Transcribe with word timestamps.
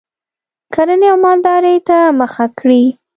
کرنې 0.73 1.07
او 1.11 1.17
مالدارۍ 1.25 1.77
ته 1.87 1.97
مخه 2.19 2.45
کړي 2.59 2.83